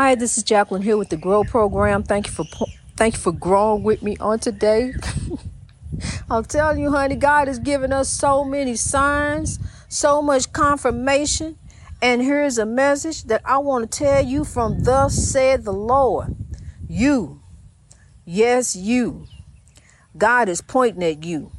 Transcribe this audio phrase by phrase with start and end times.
[0.00, 2.04] Hi, this is Jacqueline here with the Grow Program.
[2.04, 2.44] Thank you for
[2.94, 4.92] thank you for growing with me on today.
[6.30, 9.58] I'm telling you, honey, God has given us so many signs,
[9.88, 11.58] so much confirmation.
[12.00, 16.36] And here's a message that I want to tell you from thus said the Lord.
[16.88, 17.42] You,
[18.24, 19.26] yes, you.
[20.16, 21.50] God is pointing at you.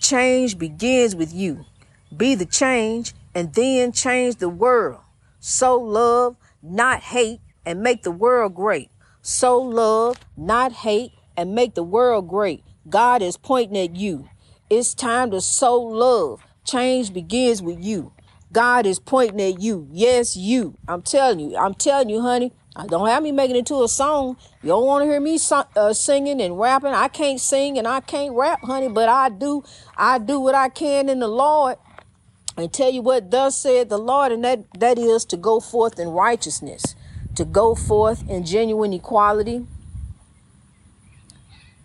[0.00, 1.64] Change begins with you.
[2.14, 4.98] Be the change and then change the world.
[5.38, 8.90] So love, not hate, and make the world great.
[9.22, 12.64] Sow love, not hate, and make the world great.
[12.88, 14.28] God is pointing at you.
[14.68, 16.42] It's time to sow love.
[16.64, 18.12] Change begins with you.
[18.52, 19.88] God is pointing at you.
[19.92, 20.76] Yes, you.
[20.88, 21.56] I'm telling you.
[21.56, 22.52] I'm telling you, honey.
[22.76, 24.36] I don't have me making it to a song.
[24.62, 26.92] You don't want to hear me so, uh, singing and rapping.
[26.92, 29.64] I can't sing and I can't rap, honey, but I do.
[29.96, 31.76] I do what I can in the Lord
[32.56, 35.98] and tell you what thus said the Lord, and that, that is to go forth
[35.98, 36.94] in righteousness,
[37.36, 39.66] to go forth in genuine equality,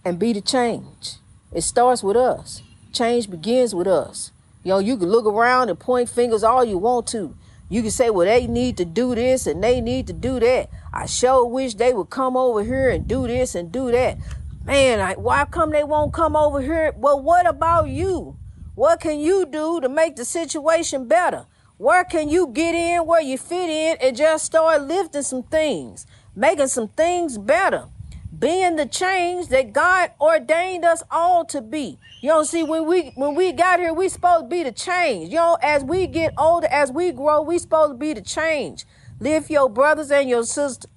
[0.04, 1.16] and be the change.
[1.54, 2.62] It starts with us.
[2.92, 4.32] Change begins with us.
[4.64, 7.36] You know, you can look around and point fingers all you want to.
[7.70, 10.70] You can say, well, they need to do this and they need to do that.
[10.94, 14.18] I sure wish they would come over here and do this and do that.
[14.64, 16.94] Man, I, why come they won't come over here?
[16.96, 18.38] Well, what about you?
[18.76, 21.46] What can you do to make the situation better?
[21.78, 26.06] Where can you get in where you fit in and just start lifting some things,
[26.36, 27.86] making some things better?
[28.38, 31.98] Being the change that God ordained us all to be.
[32.22, 35.30] You know, see, when we when we got here, we supposed to be the change.
[35.30, 38.84] You know, as we get older, as we grow, we supposed to be the change.
[39.22, 40.92] Lift your brothers and your sisters.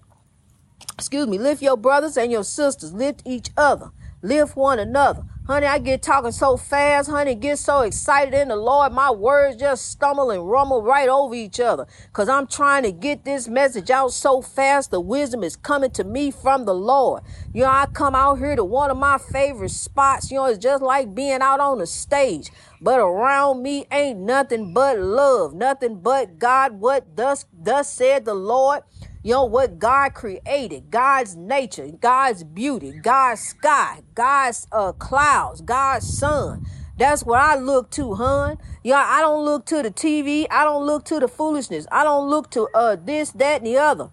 [0.95, 2.93] Excuse me, lift your brothers and your sisters.
[2.93, 3.91] Lift each other.
[4.21, 5.23] Lift one another.
[5.49, 8.93] Honey, I get talking so fast, honey, get so excited in the Lord.
[8.93, 11.87] My words just stumble and rumble right over each other.
[12.13, 14.91] Cause I'm trying to get this message out so fast.
[14.91, 17.23] The wisdom is coming to me from the Lord.
[17.55, 20.31] You know, I come out here to one of my favorite spots.
[20.31, 22.51] You know, it's just like being out on the stage.
[22.83, 26.79] But around me ain't nothing but love, nothing but God.
[26.79, 28.83] What thus thus said the Lord.
[29.23, 36.07] You know what God created, God's nature, God's beauty, God's sky, God's uh, clouds, God's
[36.07, 36.65] sun.
[36.99, 38.59] That's what I look to, hun.
[38.85, 40.47] Yeah, I don't look to the TV.
[40.51, 41.87] I don't look to the foolishness.
[41.91, 44.11] I don't look to uh this, that, and the other.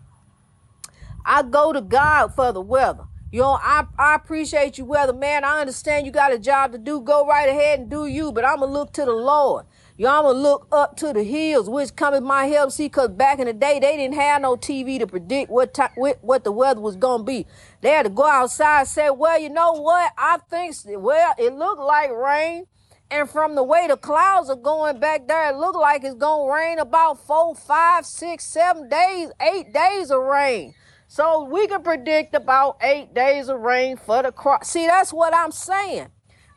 [1.26, 3.06] I go to God for the weather.
[3.32, 5.44] You know, I, I appreciate you, weather man.
[5.44, 7.02] I understand you got a job to do.
[7.02, 9.66] Go right ahead and do you, but I'm gonna look to the Lord.
[9.98, 12.70] Y'all gonna look up to the hills, which cometh my help.
[12.70, 15.92] See, cause back in the day, they didn't have no TV to predict what time,
[15.96, 17.48] what the weather was gonna be.
[17.80, 20.12] They had to go outside and say, well, you know what?
[20.18, 22.66] I think, well, it looked like rain.
[23.10, 26.52] And from the way the clouds are going back there, it looked like it's gonna
[26.52, 30.74] rain about four, five, six, seven days, eight days of rain.
[31.08, 34.66] So we can predict about eight days of rain for the crop.
[34.66, 36.08] See, that's what I'm saying.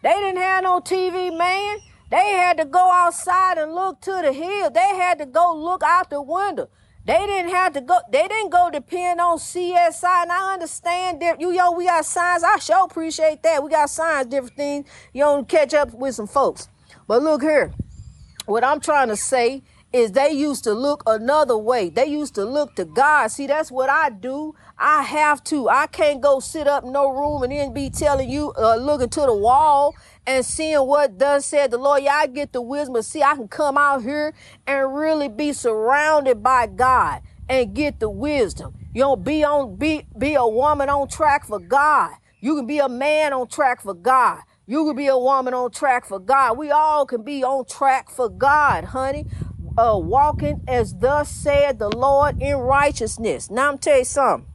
[0.03, 1.79] They didn't have no TV, man.
[2.11, 4.71] They had to go outside and look to the hill.
[4.71, 6.71] They had to go look out the window.
[7.05, 7.99] They didn't have to go.
[8.11, 10.23] They didn't go depend on CSI.
[10.23, 12.43] And I understand that you yo we got signs.
[12.45, 13.63] I sure appreciate that.
[13.63, 14.89] We got signs, different things.
[15.13, 16.69] You don't catch up with some folks.
[17.07, 17.73] But look here,
[18.47, 21.89] what I'm trying to say is they used to look another way.
[21.89, 23.29] They used to look to God.
[23.29, 24.55] See, that's what I do.
[24.79, 25.69] I have to.
[25.69, 29.21] I can't go sit up no room and then be telling you, uh, looking to
[29.21, 29.95] the wall
[30.29, 32.03] and seeing what does said the Lord.
[32.03, 33.01] Yeah, I get the wisdom.
[33.01, 34.35] See, I can come out here
[34.67, 38.75] and really be surrounded by God and get the wisdom.
[38.93, 42.13] You don't be on be be a woman on track for God.
[42.41, 44.43] You can be a man on track for God.
[44.67, 46.59] You can be a woman on track for God.
[46.59, 49.25] We all can be on track for God, honey.
[49.79, 53.51] Uh, walking as thus said the Lord in righteousness.
[53.51, 54.47] Now I'm tell you something.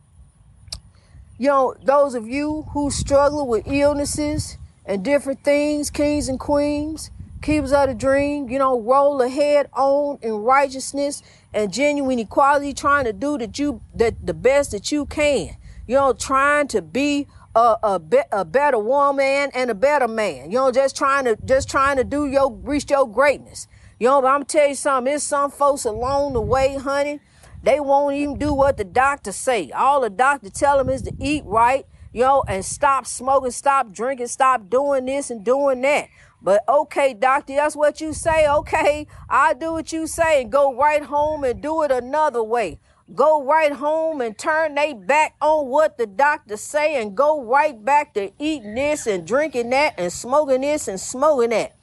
[1.40, 7.11] You know, those of you who struggle with illnesses, and different things, kings and queens,
[7.41, 11.21] keepers of the dream, you know, roll ahead on in righteousness
[11.53, 15.55] and genuine equality, trying to do that you that the best that you can.
[15.85, 20.49] You know, trying to be a, a, be, a better woman and a better man.
[20.49, 23.67] You know, just trying to just trying to do your reach your greatness.
[23.99, 27.19] You know, but I'm tell you something, there's some folks along the way, honey.
[27.61, 29.72] They won't even do what the doctor say.
[29.72, 34.27] All the doctor tell them is to eat right, yo, and stop smoking, stop drinking,
[34.27, 36.07] stop doing this and doing that.
[36.41, 38.47] But okay, doctor, that's what you say.
[38.47, 42.79] Okay, I do what you say and go right home and do it another way.
[43.15, 47.83] Go right home and turn they back on what the doctor say and go right
[47.83, 51.75] back to eating this and drinking that and smoking this and smoking that.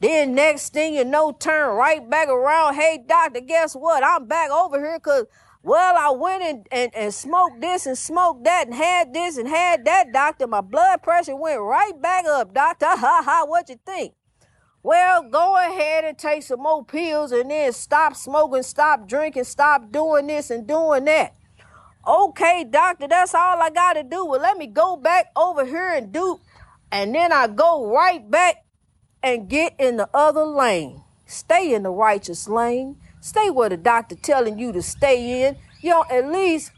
[0.00, 2.74] Then next thing you know, turn right back around.
[2.74, 4.04] Hey, doctor, guess what?
[4.04, 5.26] I'm back over here because
[5.62, 9.48] Well, I went and, and, and smoked this and smoked that and had this and
[9.48, 10.46] had that, doctor.
[10.46, 12.86] My blood pressure went right back up, doctor.
[12.88, 14.14] Ha ha, what you think?
[14.82, 19.90] Well, go ahead and take some more pills and then stop smoking, stop drinking, stop
[19.90, 21.34] doing this and doing that.
[22.06, 24.24] Okay, doctor, that's all I got to do.
[24.24, 26.40] Well, let me go back over here and do.
[26.90, 28.64] And then I go right back
[29.22, 31.02] and get in the other lane.
[31.26, 32.96] Stay in the righteous lane.
[33.28, 35.58] Stay where the doctor telling you to stay in.
[35.82, 36.72] You know, at least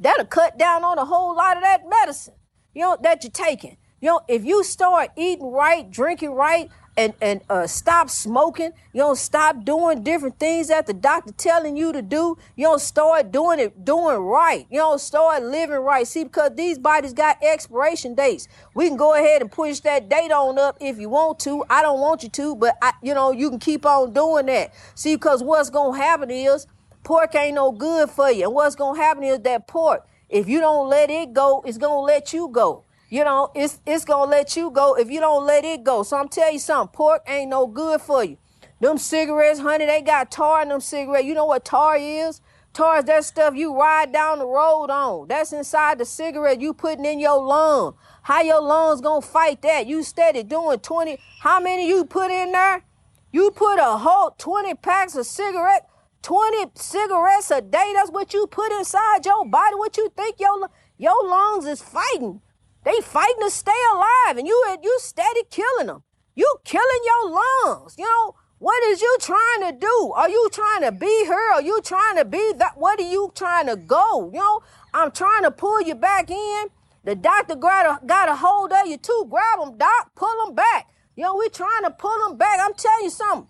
[0.00, 2.34] that'll cut down on a whole lot of that medicine,
[2.74, 3.76] you know, that you're taking.
[4.00, 8.72] You know, if you start eating right, drinking right, and and uh, stop smoking.
[8.92, 12.36] You don't stop doing different things that the doctor telling you to do.
[12.56, 14.66] You don't start doing it doing right.
[14.70, 16.06] You don't start living right.
[16.06, 18.48] See, because these bodies got expiration dates.
[18.74, 21.64] We can go ahead and push that date on up if you want to.
[21.70, 24.72] I don't want you to, but I, you know you can keep on doing that.
[24.94, 26.66] See, because what's gonna happen is
[27.04, 30.60] pork ain't no good for you, and what's gonna happen is that pork, if you
[30.60, 34.56] don't let it go, it's gonna let you go you know, it's it's gonna let
[34.56, 36.02] you go if you don't let it go.
[36.02, 38.38] So I'm telling you something, pork ain't no good for you.
[38.80, 41.26] Them cigarettes, honey, they got tar in them cigarettes.
[41.26, 42.40] You know what tar is?
[42.72, 45.28] Tar is that stuff you ride down the road on.
[45.28, 47.96] That's inside the cigarette you putting in your lung.
[48.22, 49.86] How your lungs gonna fight that?
[49.86, 51.18] You steady doing 20.
[51.40, 52.82] How many you put in there?
[53.30, 55.86] You put a whole 20 packs of cigarette,
[56.22, 57.92] 20 cigarettes a day.
[57.94, 59.74] That's what you put inside your body.
[59.74, 62.40] What you think your your lungs is fighting?
[62.84, 66.02] They fighting to stay alive, and you you steady killing them.
[66.34, 67.94] You killing your lungs.
[67.98, 70.12] You know what is you trying to do?
[70.14, 71.54] Are you trying to be her?
[71.54, 72.76] Are you trying to be that?
[72.76, 74.30] What are you trying to go?
[74.32, 74.60] You know,
[74.94, 76.66] I'm trying to pull you back in.
[77.04, 79.26] The doctor got a, got a hold of you too.
[79.28, 80.12] Grab them, doc.
[80.14, 80.88] Pull them back.
[81.16, 82.60] You know, we trying to pull them back.
[82.62, 83.48] I'm telling you something.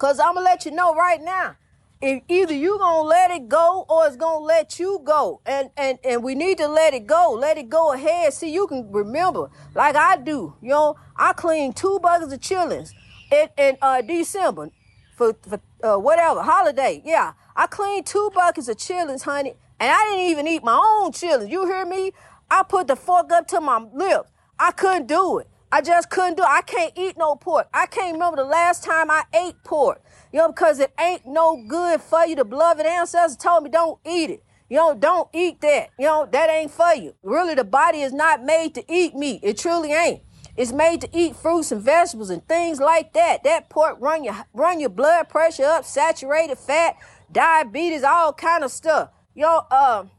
[0.00, 1.56] Cause I'm gonna let you know right now
[2.04, 5.40] if either you gonna let it go or it's gonna let you go.
[5.46, 7.32] And and and we need to let it go.
[7.32, 8.34] Let it go ahead.
[8.34, 12.92] See you can remember like i do you know i clean two buckets of chillings
[13.32, 14.70] in, in uh december
[15.16, 17.00] for, for uh, whatever holiday.
[17.04, 21.10] Yeah i cleaned two buckets of chillings honey and i didn't even eat my own
[21.10, 21.50] chillings.
[21.50, 22.12] You hear me?
[22.50, 24.30] I put the fork up to my lips.
[24.58, 25.48] I couldn't do it.
[25.72, 26.48] I just couldn't do it.
[26.48, 27.68] I can't eat no pork.
[27.72, 30.02] I can't remember the last time i ate pork
[30.34, 32.34] you know, because it ain't no good for you.
[32.34, 34.44] The beloved ancestors told me don't eat it.
[34.68, 35.90] You know, don't eat that.
[35.96, 37.14] You know, that ain't for you.
[37.22, 39.38] Really, the body is not made to eat meat.
[39.44, 40.22] It truly ain't.
[40.56, 43.44] It's made to eat fruits and vegetables and things like that.
[43.44, 46.96] That pork run your run your blood pressure up, saturated fat,
[47.30, 49.10] diabetes, all kind of stuff.
[49.36, 50.10] You know, um,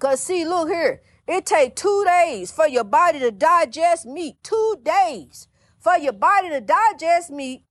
[0.00, 1.00] cause see, look here.
[1.28, 4.42] It take two days for your body to digest meat.
[4.42, 5.46] Two days
[5.78, 7.62] for your body to digest meat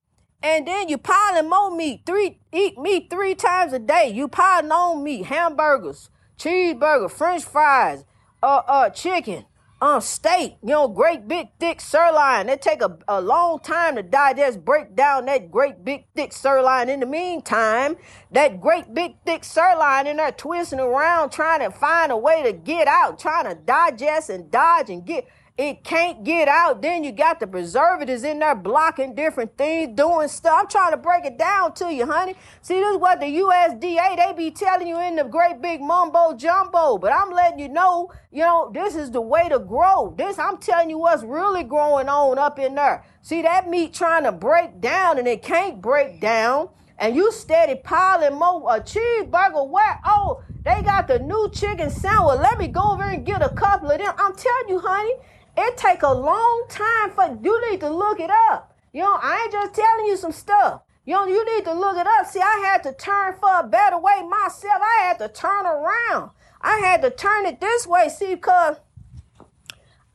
[0.41, 2.01] and then you piling more meat.
[2.05, 4.11] Three eat meat three times a day.
[4.13, 8.05] You piling on meat, hamburgers, cheeseburger, French fries,
[8.43, 9.45] uh uh chicken,
[9.81, 12.49] um steak, you know, great big thick sirloin.
[12.49, 16.89] It take a, a long time to digest, break down that great big thick sirloin.
[16.89, 17.97] In the meantime,
[18.31, 22.53] that great big thick sirloin in there twisting around trying to find a way to
[22.53, 26.83] get out, trying to digest and dodge and get it can't get out.
[26.83, 30.59] Then you got the preservatives in there blocking different things, doing stuff.
[30.59, 32.35] I'm trying to break it down to you, honey.
[32.61, 36.35] See, this is what the USDA, they be telling you in the great big mumbo
[36.35, 36.99] jumbo.
[36.99, 40.13] But I'm letting you know, you know, this is the way to grow.
[40.15, 43.03] This, I'm telling you what's really growing on up in there.
[43.23, 46.69] See, that meat trying to break down and it can't break down.
[46.99, 52.39] And you steady piling more a cheeseburger where oh they got the new chicken sandwich.
[52.39, 54.13] Let me go over and get a couple of them.
[54.17, 55.13] I'm telling you, honey,
[55.57, 58.75] it take a long time for you need to look it up.
[58.93, 60.81] You know, I ain't just telling you some stuff.
[61.05, 62.27] You know, you need to look it up.
[62.27, 64.81] See, I had to turn for a better way myself.
[64.81, 66.31] I had to turn around.
[66.61, 68.09] I had to turn it this way.
[68.09, 68.77] See, because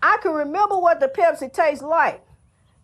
[0.02, 2.24] I can remember what the Pepsi tastes like.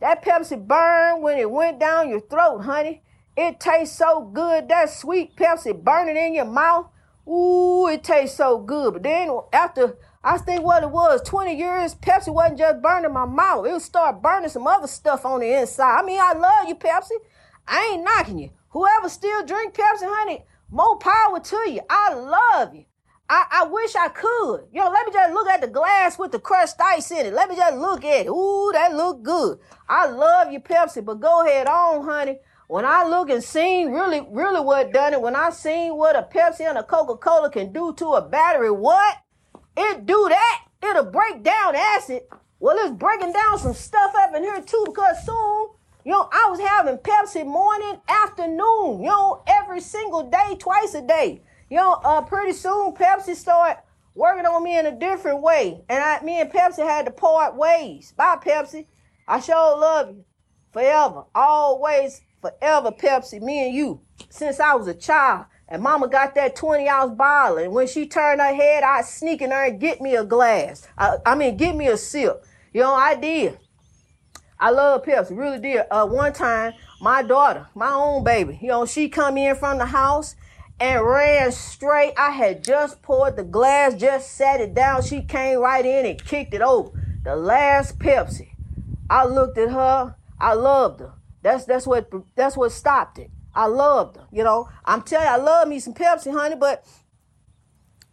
[0.01, 3.03] That Pepsi burn when it went down your throat, honey.
[3.37, 4.69] It tastes so good.
[4.69, 6.89] That sweet Pepsi burning in your mouth.
[7.29, 8.95] Ooh, it tastes so good.
[8.95, 13.25] But then after I think what it was, 20 years, Pepsi wasn't just burning my
[13.25, 13.67] mouth.
[13.67, 16.01] It would start burning some other stuff on the inside.
[16.01, 17.13] I mean, I love you, Pepsi.
[17.67, 18.51] I ain't knocking you.
[18.71, 21.81] Whoever still drink Pepsi, honey, more power to you.
[21.89, 22.85] I love you.
[23.31, 24.69] I, I wish I could.
[24.73, 27.35] You know, let me just look at the glass with the crushed ice in it.
[27.35, 28.29] Let me just look at it.
[28.29, 29.59] Ooh, that look good.
[29.89, 32.39] I love you, Pepsi, but go ahead on, honey.
[32.69, 36.23] When I look and seen really, really what done it, when I seen what a
[36.23, 39.17] Pepsi and a Coca-Cola can do to a battery, what?
[39.81, 40.65] It do that.
[40.83, 42.23] It'll break down acid.
[42.59, 45.69] Well, it's breaking down some stuff up in here too because soon,
[46.05, 51.03] you know, I was having Pepsi morning, afternoon, you know, every single day, twice a
[51.03, 51.43] day.
[51.71, 53.81] You know, uh, pretty soon Pepsi started
[54.17, 55.85] working on me in a different way.
[55.89, 58.13] And I, me and Pepsi had to part ways.
[58.17, 58.87] Bye, Pepsi.
[59.29, 60.25] I sure love you.
[60.73, 61.25] Forever.
[61.37, 63.41] Always, forever, Pepsi.
[63.41, 64.01] Me and you.
[64.29, 65.47] Since I was a child.
[65.69, 67.59] And mama got that 20 ounce bottle.
[67.59, 70.89] And when she turned her head, I sneak in there and get me a glass.
[70.97, 72.45] I, I mean, get me a sip.
[72.73, 73.59] You know, I did.
[74.61, 75.85] I love Pepsi, really did.
[75.91, 79.87] Uh, one time, my daughter, my own baby, you know, she come in from the
[79.87, 80.35] house
[80.81, 82.15] and ran straight.
[82.17, 85.03] I had just poured the glass, just sat it down.
[85.03, 86.91] She came right in and kicked it over.
[87.23, 88.49] The last Pepsi.
[89.11, 90.17] I looked at her.
[90.41, 91.13] I loved her.
[91.43, 93.31] That's that's what that's what stopped it.
[93.59, 94.19] I loved.
[94.31, 96.87] You know, I'm telling you, I love me some Pepsi, honey, but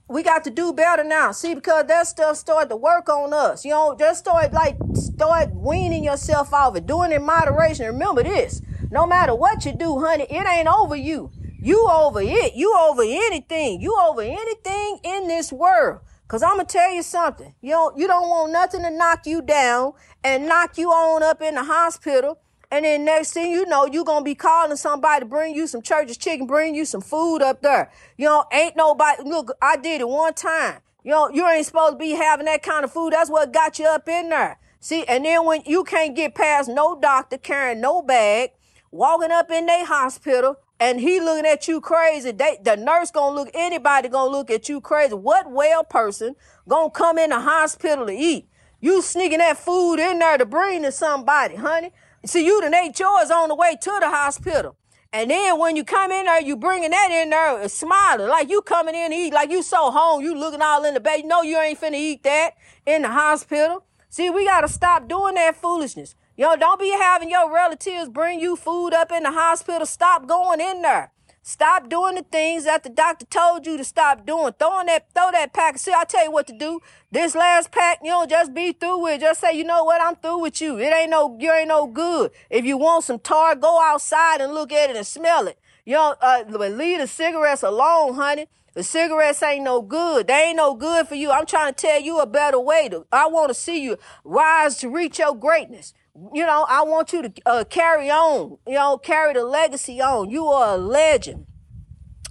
[0.10, 1.34] we got to do better now.
[1.34, 3.64] See, because that stuff started to work on us.
[3.64, 7.86] You know, just start like start weaning yourself off it, doing it in moderation.
[7.86, 11.32] Remember this: no matter what you do, honey, it ain't over you.
[11.62, 12.56] You over it.
[12.56, 13.82] You over anything.
[13.82, 16.00] You over anything in this world.
[16.28, 17.54] Cause I'm gonna tell you something.
[17.62, 21.40] You don't you don't want nothing to knock you down and knock you on up
[21.40, 22.40] in the hospital.
[22.72, 25.82] And then next thing you know, you're gonna be calling somebody to bring you some
[25.82, 27.92] church's chicken, bring you some food up there.
[28.18, 30.82] You know, ain't nobody look, I did it one time.
[31.04, 33.14] You know, you ain't supposed to be having that kind of food.
[33.14, 34.58] That's what got you up in there.
[34.80, 38.52] See, and then when you can't get past no doctor carrying no bag,
[38.92, 43.36] walking up in their hospital, and he looking at you crazy, they, the nurse gonna
[43.36, 45.14] look, anybody gonna look at you crazy.
[45.14, 46.36] What well person
[46.68, 48.48] gonna come in the hospital to eat?
[48.82, 51.92] You sneaking that food in there to bring to somebody, honey.
[52.26, 54.76] See, you done ate yours on the way to the hospital.
[55.14, 58.50] And then when you come in there, you bringing that in there, uh, smiling like
[58.50, 61.22] you coming in to eat, like you so home, you looking all in the bed.
[61.22, 62.56] You know you ain't finna eat that
[62.86, 63.86] in the hospital.
[64.10, 66.16] See, we gotta stop doing that foolishness.
[66.36, 69.86] Yo, don't be having your relatives bring you food up in the hospital.
[69.86, 71.12] Stop going in there.
[71.48, 74.52] Stop doing the things that the doctor told you to stop doing.
[74.58, 75.78] Throwing that, throw that pack.
[75.78, 76.82] See, I'll tell you what to do.
[77.12, 79.22] This last pack, you know, just be through with.
[79.22, 80.80] Just say, you know what, I'm through with you.
[80.80, 82.32] It ain't no, you ain't no good.
[82.50, 85.60] If you want some tar, go outside and look at it and smell it.
[85.86, 88.48] You know, uh, leave the cigarettes alone, honey.
[88.74, 90.26] The cigarettes ain't no good.
[90.26, 91.30] They ain't no good for you.
[91.30, 92.90] I'm trying to tell you a better way.
[92.90, 95.94] To, I want to see you rise to reach your greatness
[96.34, 100.30] you know, I want you to uh, carry on, you know, carry the legacy on.
[100.30, 101.46] You are a legend,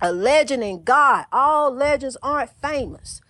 [0.00, 1.26] a legend in God.
[1.30, 3.20] All legends aren't famous.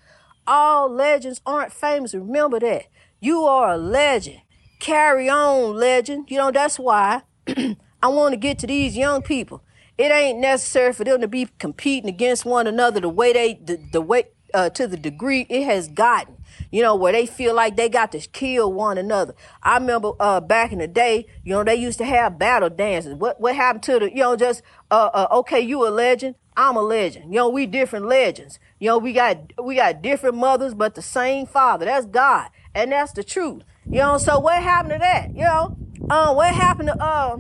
[0.46, 2.14] All legends aren't famous.
[2.14, 2.87] Remember that.
[3.20, 4.42] You are a legend.
[4.78, 6.30] Carry on, legend.
[6.30, 9.64] You know, that's why I want to get to these young people.
[9.96, 13.80] It ain't necessary for them to be competing against one another the way they, the,
[13.92, 16.37] the way, uh, to the degree it has gotten
[16.75, 19.33] you know, where they feel like they got to kill one another.
[19.62, 23.14] I remember uh, back in the day, you know, they used to have battle dances.
[23.14, 26.75] What what happened to the, you know, just uh, uh, okay, you a legend, I'm
[26.75, 27.33] a legend.
[27.33, 28.59] You know, we different legends.
[28.81, 31.85] You know, we got we got different mothers, but the same father.
[31.85, 33.62] That's God, and that's the truth.
[33.87, 35.28] You know, so what happened to that?
[35.31, 35.76] You know,
[36.11, 37.37] uh, what happened to uh,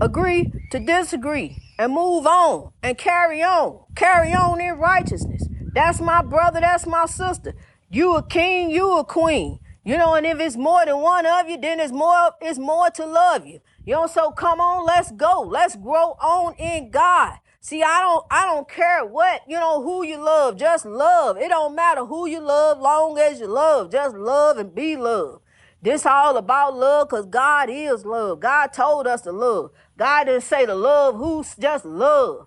[0.00, 5.44] agree to disagree and move on and carry on, carry on in righteousness.
[5.78, 6.60] That's my brother.
[6.60, 7.54] That's my sister.
[7.90, 8.70] You a king.
[8.70, 9.60] You a queen.
[9.84, 12.90] You know, and if it's more than one of you, then it's more, it's more
[12.90, 13.60] to love you.
[13.86, 15.40] You know, so come on, let's go.
[15.40, 17.38] Let's grow on in God.
[17.60, 20.58] See, I don't, I don't care what, you know, who you love.
[20.58, 21.38] Just love.
[21.38, 23.90] It don't matter who you love, long as you love.
[23.90, 25.40] Just love and be loved.
[25.80, 28.40] This all about love because God is love.
[28.40, 29.70] God told us to love.
[29.96, 32.46] God didn't say to love who's just love.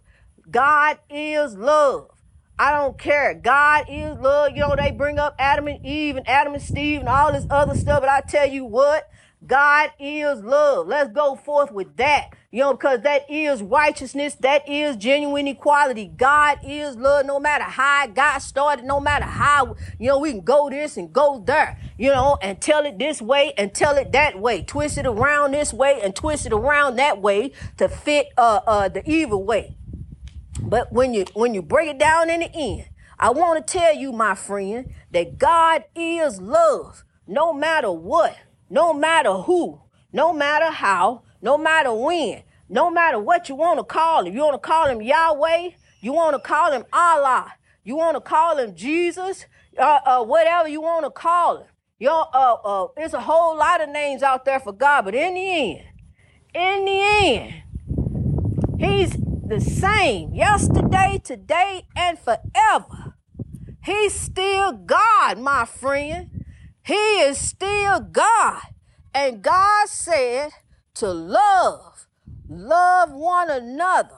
[0.52, 2.11] God is love.
[2.62, 3.34] I don't care.
[3.34, 4.51] God is love.
[4.51, 7.48] You know, they bring up Adam and Eve and Adam and Steve and all this
[7.50, 8.01] other stuff.
[8.01, 9.10] But I tell you what,
[9.48, 10.86] God is love.
[10.86, 12.30] Let's go forth with that.
[12.51, 14.36] You know, because that is righteousness.
[14.36, 16.13] That is genuine equality.
[16.15, 17.25] God is love.
[17.25, 21.12] No matter how got started, no matter how, you know, we can go this and
[21.12, 24.62] go there, you know, and tell it this way and tell it that way.
[24.62, 28.88] Twist it around this way and twist it around that way to fit, uh, uh,
[28.88, 29.77] the evil way.
[30.62, 32.86] But when you when you break it down in the end,
[33.20, 37.03] I want to tell you, my friend, that God is love.
[37.27, 38.36] No matter what,
[38.70, 43.84] no matter who, no matter how, no matter when, no matter what you want to
[43.84, 44.34] call him.
[44.34, 45.70] You want to call him Yahweh,
[46.01, 47.53] you want to call him Allah,
[47.84, 49.46] you want to call him Jesus,
[49.77, 51.68] uh, uh, whatever you want to call him.
[52.00, 55.13] You know, uh, uh, there's a whole lot of names out there for God, but
[55.13, 55.82] in the end,
[56.53, 57.63] in the end,
[58.80, 59.15] he's
[59.51, 63.17] the same yesterday, today, and forever.
[63.84, 66.46] He's still God, my friend.
[66.86, 68.62] He is still God.
[69.13, 70.51] And God said
[70.93, 72.08] to love,
[72.48, 74.15] love one another.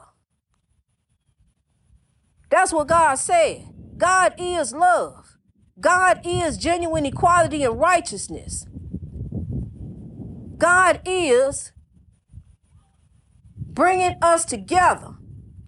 [2.51, 3.63] That's what God said.
[3.97, 5.37] God is love.
[5.79, 8.67] God is genuine equality and righteousness.
[10.59, 11.71] God is
[13.57, 15.15] bringing us together.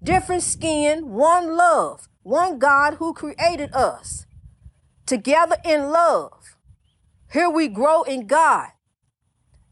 [0.06, 4.28] Different skin, one love, one God who created us.
[5.08, 6.58] Together in love.
[7.34, 8.70] Here we grow in God.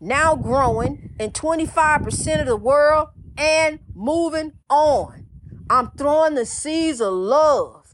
[0.01, 5.27] Now growing in 25% of the world and moving on.
[5.69, 7.93] I'm throwing the seeds of love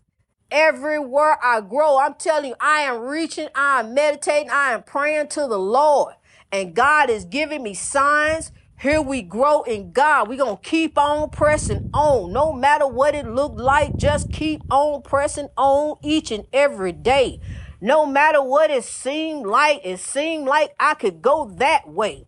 [0.50, 1.98] everywhere I grow.
[1.98, 6.13] I'm telling you, I am reaching, I am meditating, I am praying to the Lord.
[6.53, 8.53] And God is giving me signs.
[8.81, 10.29] Here we grow in God.
[10.29, 12.31] We're going to keep on pressing on.
[12.31, 17.41] No matter what it looked like, just keep on pressing on each and every day.
[17.81, 22.25] No matter what it seemed like, it seemed like I could go that way.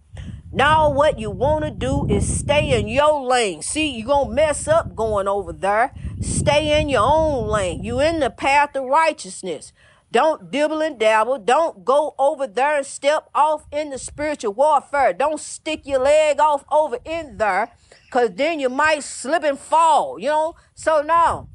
[0.51, 3.61] Now what you want to do is stay in your lane.
[3.61, 5.93] See, you're going to mess up going over there.
[6.19, 7.81] Stay in your own lane.
[7.81, 9.71] You in the path of righteousness.
[10.11, 11.39] Don't dibble and dabble.
[11.39, 15.13] Don't go over there and step off in the spiritual warfare.
[15.13, 17.71] Don't stick your leg off over in there
[18.05, 20.55] because then you might slip and fall, you know?
[20.75, 21.47] So now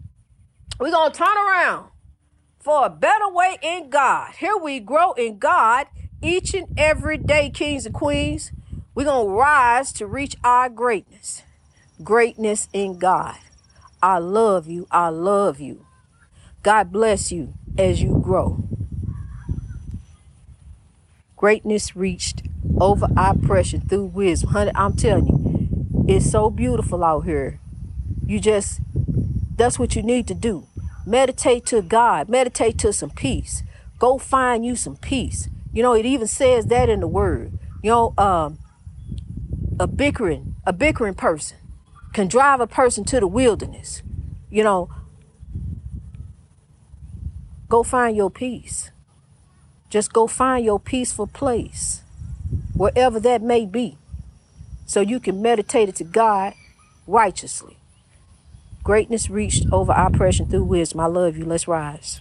[0.81, 1.91] we're going to turn around
[2.59, 4.33] for a better way in God.
[4.39, 5.87] Here we grow in God
[6.23, 8.53] each and every day, kings and queens.
[8.95, 11.43] We're going to rise to reach our greatness.
[12.03, 13.37] Greatness in God.
[14.03, 14.87] I love you.
[14.91, 15.85] I love you.
[16.63, 18.63] God bless you as you grow.
[21.37, 22.43] Greatness reached
[22.81, 24.51] over oppression through wisdom.
[24.51, 27.61] Honey, I'm telling you, it's so beautiful out here.
[28.27, 28.81] You just,
[29.57, 30.67] that's what you need to do.
[31.07, 33.63] Meditate to God, meditate to some peace.
[33.99, 35.49] Go find you some peace.
[35.73, 37.59] You know, it even says that in the word.
[37.83, 38.59] You know, um,
[39.79, 41.59] a bickering, a bickering person
[42.13, 44.03] can drive a person to the wilderness.
[44.51, 44.89] You know,
[47.69, 48.91] go find your peace.
[49.91, 52.03] Just go find your peaceful place,
[52.75, 53.99] wherever that may be,
[54.85, 56.55] so you can meditate it to God
[57.07, 57.77] righteously.
[58.83, 61.01] Greatness reached over oppression through wisdom.
[61.01, 61.45] I love you.
[61.45, 62.21] Let's rise.